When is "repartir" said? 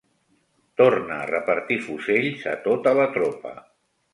1.31-1.77